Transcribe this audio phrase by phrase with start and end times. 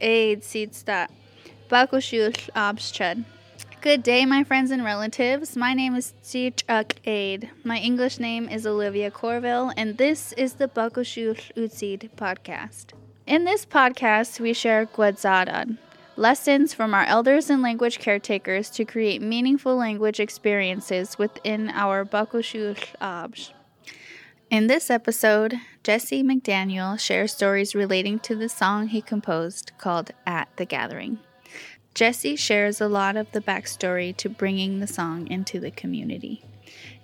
[0.00, 0.44] Aid.
[3.80, 5.56] Good day, my friends and relatives.
[5.56, 6.14] My name is
[6.68, 7.50] Ak Aid.
[7.64, 12.92] My English name is Olivia Corville, and this is the Bakushul Utsid podcast.
[13.26, 15.76] In this podcast, we share Gwadzadad,
[16.16, 22.76] lessons from our elders and language caretakers to create meaningful language experiences within our Bakushul
[23.02, 23.50] Abj.
[24.50, 25.54] In this episode,
[25.84, 31.20] Jesse McDaniel shares stories relating to the song he composed called At the Gathering.
[31.94, 36.42] Jesse shares a lot of the backstory to bringing the song into the community.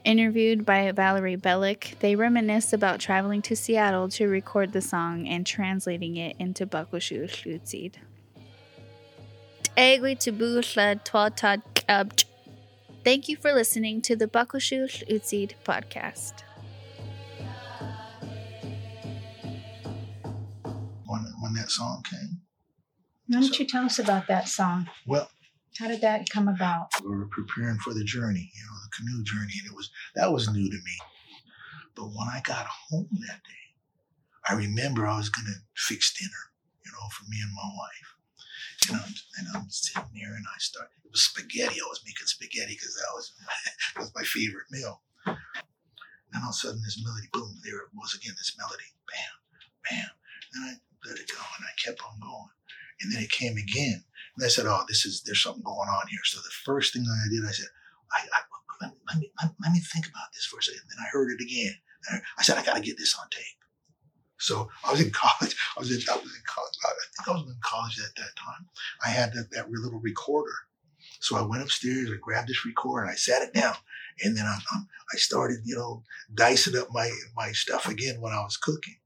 [0.05, 5.47] Interviewed by Valerie Bellack, they reminisce about traveling to Seattle to record the song and
[5.47, 7.95] translating it into Bakushu Lutsid.
[13.05, 16.43] Thank you for listening to the Bakushu Utsid podcast.
[21.57, 22.41] That song came.
[23.27, 24.89] Why don't So- you tell us about that song?
[25.07, 25.31] Well,
[25.79, 26.89] How did that come about?
[27.03, 30.33] we were preparing for the journey, you know, the canoe journey, and it was that
[30.33, 30.99] was new to me.
[31.95, 33.75] But when I got home that day,
[34.49, 36.53] I remember I was gonna fix dinner,
[36.85, 38.13] you know, for me and my wife.
[38.89, 40.91] And I'm, and I'm sitting there, and I start.
[41.05, 41.81] It was spaghetti.
[41.81, 43.33] I was making spaghetti because that was
[43.95, 45.03] that was my favorite meal.
[45.27, 47.61] And all of a sudden, this melody, boom!
[47.65, 48.35] There it was again.
[48.39, 49.35] This melody, bam,
[49.91, 50.11] bam.
[50.55, 52.51] And I let it go, and I kept on going.
[53.01, 54.05] And then it came again,
[54.37, 57.05] and I said, "Oh, this is there's something going on here." So the first thing
[57.05, 57.69] I did, I said,
[58.13, 58.41] I, I
[58.81, 60.83] let, me, let, me, let, let me think about this for a second.
[60.89, 61.75] Then I heard it again.
[62.09, 63.45] And I, I said, I got to get this on tape.
[64.39, 65.57] So I was in college.
[65.77, 66.75] I was in, I was in college.
[66.85, 68.67] I think I was in college at that time.
[69.05, 70.55] I had that, that little recorder.
[71.21, 73.75] So I went upstairs, I grabbed this recorder, and I sat it down.
[74.23, 74.59] And then I,
[75.13, 76.03] I started, you know,
[76.35, 78.97] dicing up my, my stuff again when I was cooking.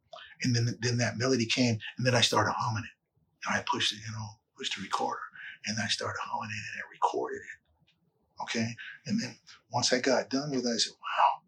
[0.43, 3.47] And then, then that melody came, and then I started humming it.
[3.47, 5.21] And I pushed it, you know, pushed the recorder,
[5.67, 8.43] and I started humming it, and I recorded it.
[8.43, 8.77] Okay.
[9.07, 9.37] And then
[9.73, 11.43] once I got done with it, I said, wow.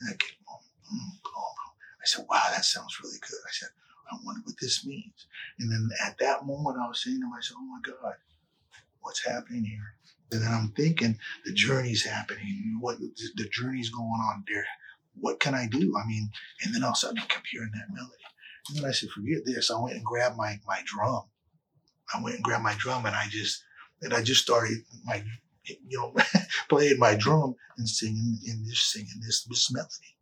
[0.00, 1.72] And I kept boom, boom, boom.
[2.00, 3.40] I said, wow, that sounds really good.
[3.46, 3.68] I said,
[4.10, 5.26] I wonder what this means.
[5.58, 8.14] And then at that moment, I was saying to myself, oh my God,
[9.00, 9.94] what's happening here?
[10.32, 12.78] And then I'm thinking the journey's happening.
[12.80, 14.66] What the journey's going on there.
[15.20, 15.94] What can I do?
[15.98, 16.30] I mean,
[16.62, 18.14] and then all of a sudden I kept hearing that melody.
[18.76, 19.70] And I said, forget this.
[19.70, 21.22] I went and grabbed my, my drum.
[22.14, 23.62] I went and grabbed my drum and I just,
[24.02, 25.22] and I just started my,
[25.64, 26.14] you know,
[26.68, 30.16] playing my drum and singing and just singing this, this melody.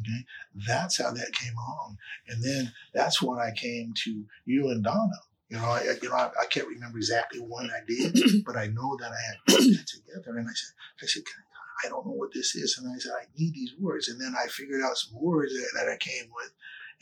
[0.00, 0.24] Okay.
[0.66, 1.96] That's how that came along.
[2.28, 5.08] And then that's when I came to you and Donna.
[5.48, 8.68] You know, I, you know, I, I can't remember exactly when I did, but I
[8.68, 10.38] know that I had put that together.
[10.38, 11.50] And I said, I said, "Can I
[11.84, 12.78] I don't know what this is.
[12.78, 14.08] And I said, I need these words.
[14.08, 16.52] And then I figured out some words that, that I came with.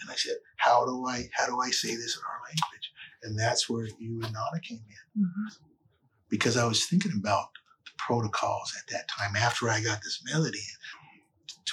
[0.00, 2.92] And I said, how do I, how do I say this in our language?
[3.22, 5.64] And that's where you and Donna came in mm-hmm.
[6.28, 7.48] because I was thinking about
[7.84, 10.62] the protocols at that time after I got this melody.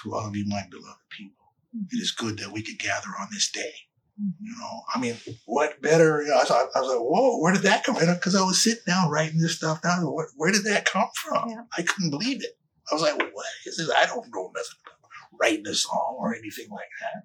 [0.03, 1.85] To all of you, my beloved people, mm-hmm.
[1.89, 3.73] it is good that we could gather on this day.
[4.21, 4.45] Mm-hmm.
[4.45, 5.15] You know, I mean,
[5.45, 6.21] what better?
[6.21, 8.13] You know, I, was, I was like, whoa, where did that come from?
[8.13, 10.03] Because I was sitting down writing this stuff down.
[10.03, 11.49] Where, where did that come from?
[11.49, 11.63] Yeah.
[11.77, 12.57] I couldn't believe it.
[12.91, 13.89] I was like, what is this?
[13.89, 15.09] I don't know nothing about
[15.39, 17.23] writing a song or anything like that.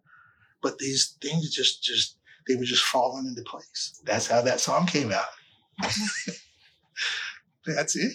[0.62, 2.16] But these things just, just,
[2.46, 4.00] they were just falling into place.
[4.04, 5.26] That's how that song came out.
[7.66, 8.12] That's it.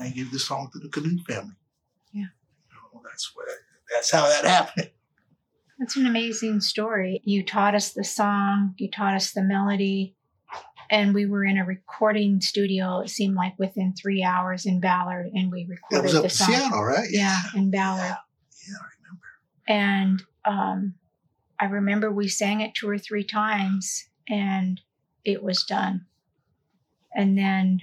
[0.00, 1.54] I gave the song to the Canoe family.
[2.12, 2.22] Yeah.
[2.70, 3.46] You know, that's what.
[3.92, 4.90] That's how that happened.
[5.78, 7.20] That's an amazing story.
[7.24, 10.16] You taught us the song, you taught us the melody,
[10.90, 15.26] and we were in a recording studio, it seemed like within three hours in Ballard,
[15.34, 16.46] and we That recorded was up the in song.
[16.54, 17.08] Seattle, right?
[17.10, 18.00] Yeah, in Ballard.
[18.00, 18.16] Yeah,
[18.68, 19.26] yeah, I remember.
[19.68, 20.94] And um,
[21.62, 24.80] I remember we sang it two or three times and
[25.24, 26.06] it was done.
[27.14, 27.78] And then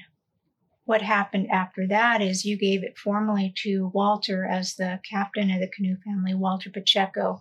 [0.84, 5.62] what happened after that is you gave it formally to Walter as the captain of
[5.62, 7.40] the canoe family, Walter Pacheco.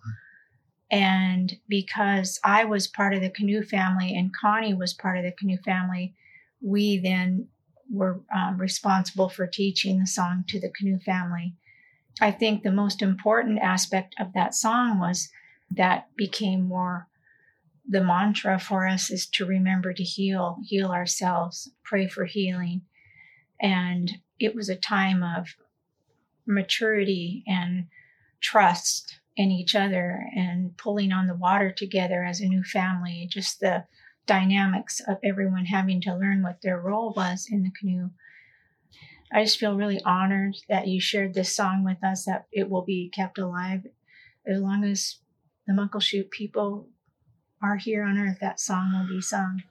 [0.92, 5.32] And because I was part of the canoe family and Connie was part of the
[5.32, 6.14] canoe family,
[6.60, 7.48] we then
[7.90, 11.56] were um, responsible for teaching the song to the canoe family.
[12.20, 15.30] I think the most important aspect of that song was
[15.70, 17.08] that became more
[17.88, 22.82] the mantra for us is to remember to heal, heal ourselves, pray for healing.
[23.60, 25.56] And it was a time of
[26.46, 27.86] maturity and
[28.40, 33.60] trust in each other and pulling on the water together as a new family, just
[33.60, 33.84] the
[34.26, 38.10] dynamics of everyone having to learn what their role was in the canoe.
[39.32, 42.84] I just feel really honored that you shared this song with us, that it will
[42.84, 43.86] be kept alive
[44.46, 45.20] as long as
[45.68, 46.88] the Muckleshoot people
[47.62, 49.62] are here on earth, that song will be sung.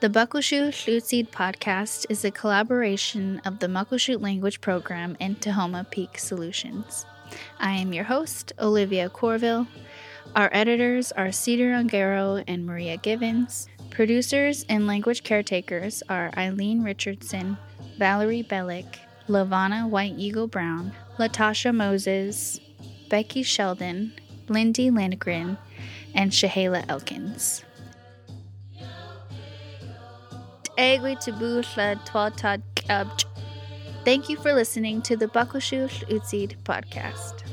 [0.00, 6.18] The Muckleshoot Tlutseed podcast is a collaboration of the Muckleshoot Language Program and Tahoma Peak
[6.18, 7.06] Solutions.
[7.60, 9.68] I am your host, Olivia Corville.
[10.34, 13.68] Our editors are Cedar Ungaro and Maria Givens.
[13.90, 17.56] Producers and language caretakers are Eileen Richardson,
[17.96, 18.98] Valerie Bellack,
[19.28, 22.60] Lavana White Eagle Brown, Latasha Moses,
[23.08, 24.12] Becky Sheldon,
[24.48, 25.56] Lindy Landgren,
[26.14, 27.64] and Shahela Elkins.
[34.04, 37.47] Thank you for listening to the Muckleshoot Tlutseed podcast.